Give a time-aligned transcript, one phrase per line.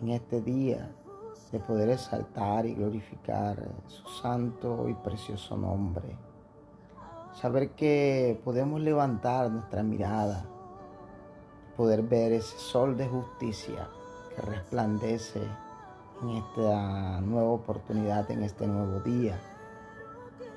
[0.00, 0.90] en este día
[1.52, 6.16] de poder exaltar y glorificar su santo y precioso nombre.
[7.34, 10.44] Saber que podemos levantar nuestra mirada,
[11.76, 13.88] poder ver ese sol de justicia
[14.34, 15.42] que resplandece
[16.22, 19.38] en esta nueva oportunidad, en este nuevo día.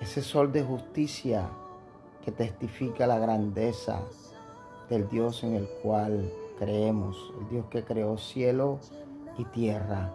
[0.00, 1.48] Ese sol de justicia
[2.24, 4.00] que testifica la grandeza
[4.90, 8.78] del Dios en el cual creemos, el Dios que creó cielo
[9.38, 10.12] y tierra.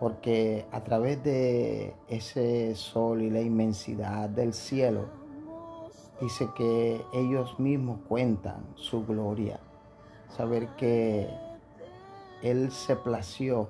[0.00, 5.06] Porque a través de ese sol y la inmensidad del cielo,
[6.20, 9.60] dice que ellos mismos cuentan su gloria.
[10.28, 11.28] Saber que
[12.42, 13.68] Él se plació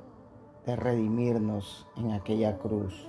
[0.66, 3.06] de redimirnos en aquella cruz,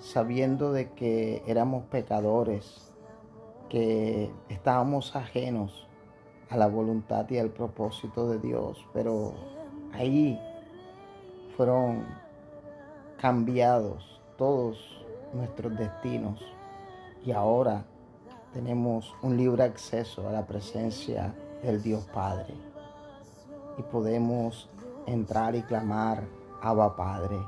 [0.00, 2.92] sabiendo de que éramos pecadores,
[3.70, 5.88] que estábamos ajenos
[6.50, 9.34] a la voluntad y al propósito de Dios, pero
[9.96, 10.38] ahí
[11.56, 12.04] fueron
[13.18, 14.78] cambiados todos
[15.32, 16.40] nuestros destinos
[17.24, 17.84] y ahora
[18.52, 22.54] tenemos un libre acceso a la presencia del Dios Padre
[23.78, 24.68] y podemos
[25.06, 26.24] entrar y clamar,
[26.62, 27.38] Abba Padre,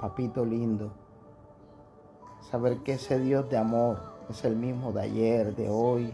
[0.00, 0.92] Papito lindo.
[2.50, 4.00] Saber que ese Dios de amor
[4.30, 6.12] es el mismo de ayer, de hoy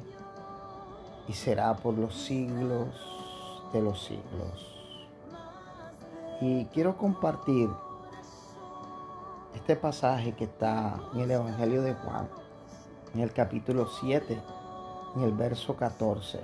[1.28, 2.88] y será por los siglos
[3.72, 4.75] de los siglos.
[6.40, 7.70] Y quiero compartir
[9.54, 12.28] este pasaje que está en el Evangelio de Juan,
[13.14, 14.38] en el capítulo 7,
[15.16, 16.40] en el verso 14.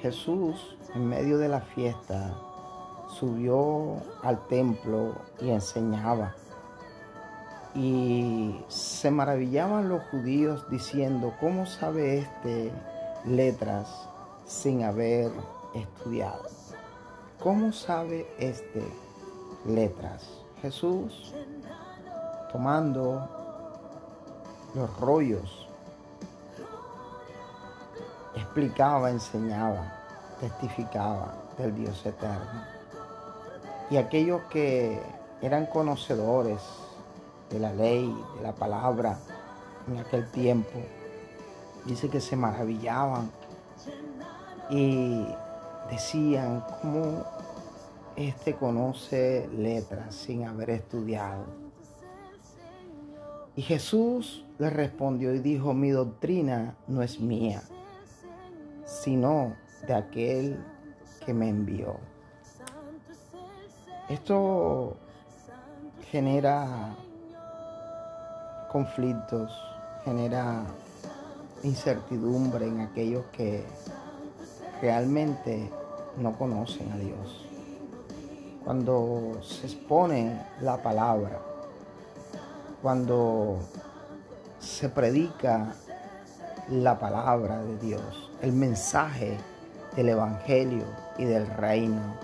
[0.00, 2.34] Jesús, en medio de la fiesta,
[3.18, 6.34] subió al templo y enseñaba.
[7.74, 12.72] Y se maravillaban los judíos diciendo, ¿cómo sabe este
[13.26, 14.08] letras
[14.46, 15.30] sin haber
[15.74, 16.59] estudiado?
[17.42, 18.82] ¿Cómo sabe este
[19.64, 20.28] letras?
[20.60, 21.32] Jesús,
[22.52, 23.26] tomando
[24.74, 25.66] los rollos,
[28.36, 29.90] explicaba, enseñaba,
[30.38, 32.62] testificaba del Dios eterno.
[33.88, 35.00] Y aquellos que
[35.40, 36.60] eran conocedores
[37.48, 39.18] de la ley, de la palabra
[39.88, 40.78] en aquel tiempo,
[41.86, 43.30] dice que se maravillaban
[44.68, 45.26] y
[45.90, 47.24] decían cómo
[48.16, 51.44] este conoce letras sin haber estudiado.
[53.56, 57.62] Y Jesús le respondió y dijo, mi doctrina no es mía,
[58.84, 59.54] sino
[59.86, 60.64] de aquel
[61.24, 61.96] que me envió.
[64.08, 64.96] Esto
[66.10, 66.96] genera
[68.70, 69.52] conflictos,
[70.04, 70.64] genera
[71.62, 73.64] incertidumbre en aquellos que
[74.80, 75.70] realmente
[76.16, 77.46] no conocen a Dios.
[78.64, 81.40] Cuando se expone la palabra,
[82.82, 83.58] cuando
[84.58, 85.74] se predica
[86.68, 89.38] la palabra de Dios, el mensaje
[89.96, 90.84] del Evangelio
[91.18, 92.14] y del reino,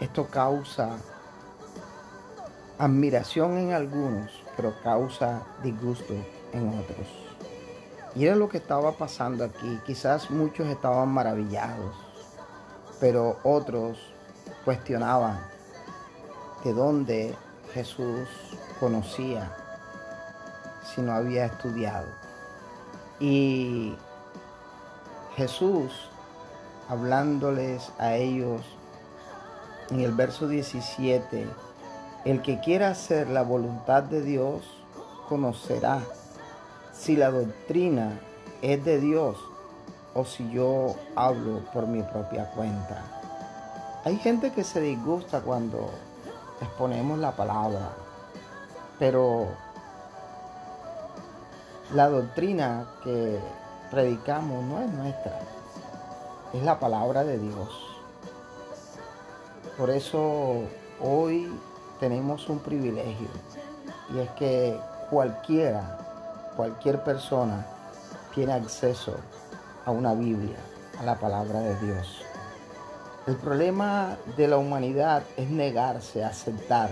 [0.00, 0.96] esto causa
[2.78, 6.14] admiración en algunos, pero causa disgusto
[6.52, 7.06] en otros.
[8.14, 9.78] Y era lo que estaba pasando aquí.
[9.86, 11.94] Quizás muchos estaban maravillados,
[13.02, 13.98] pero otros
[14.64, 15.40] cuestionaban
[16.62, 17.34] de dónde
[17.74, 18.28] Jesús
[18.78, 19.50] conocía
[20.84, 22.06] si no había estudiado.
[23.18, 23.96] Y
[25.34, 25.90] Jesús,
[26.88, 28.62] hablándoles a ellos
[29.90, 31.48] en el verso 17,
[32.24, 34.62] el que quiera hacer la voluntad de Dios
[35.28, 35.98] conocerá
[36.92, 38.20] si la doctrina
[38.62, 39.38] es de Dios
[40.14, 43.02] o si yo hablo por mi propia cuenta.
[44.04, 45.90] Hay gente que se disgusta cuando
[46.60, 47.90] exponemos la palabra,
[48.98, 49.46] pero
[51.94, 53.38] la doctrina que
[53.90, 55.38] predicamos no es nuestra,
[56.52, 57.68] es la palabra de Dios.
[59.78, 60.62] Por eso
[61.00, 61.52] hoy
[62.00, 63.28] tenemos un privilegio
[64.14, 64.78] y es que
[65.10, 67.64] cualquiera, cualquier persona
[68.34, 69.14] tiene acceso
[69.84, 70.56] a una Biblia,
[70.98, 72.22] a la palabra de Dios.
[73.26, 76.90] El problema de la humanidad es negarse a aceptar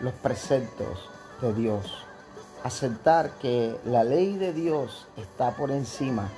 [0.00, 1.08] los preceptos
[1.40, 2.04] de Dios,
[2.62, 6.28] aceptar que la ley de Dios está por encima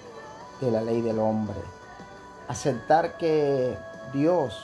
[0.61, 1.59] de la ley del hombre,
[2.49, 3.77] aceptar que
[4.13, 4.59] Dios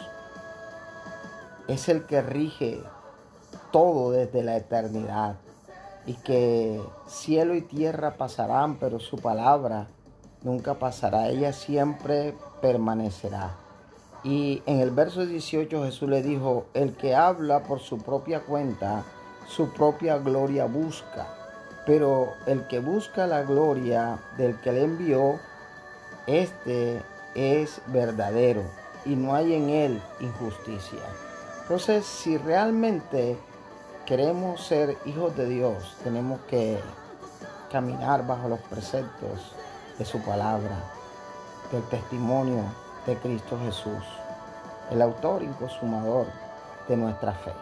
[1.69, 2.83] es el que rige
[3.71, 5.37] todo desde la eternidad
[6.07, 9.89] y que cielo y tierra pasarán, pero su palabra
[10.45, 13.57] nunca pasará, ella siempre permanecerá.
[14.23, 19.03] Y en el verso 18 Jesús le dijo, el que habla por su propia cuenta,
[19.49, 21.27] su propia gloria busca,
[21.87, 25.41] pero el que busca la gloria del que le envió,
[26.27, 27.03] este
[27.35, 28.63] es verdadero
[29.05, 31.03] y no hay en él injusticia.
[31.63, 33.37] Entonces, si realmente
[34.07, 36.79] queremos ser hijos de Dios, tenemos que
[37.71, 39.55] caminar bajo los preceptos
[39.99, 40.77] de su palabra,
[41.71, 42.65] del testimonio
[43.07, 44.05] de Cristo Jesús,
[44.91, 46.27] el autor y consumador
[46.89, 47.53] de nuestra fe.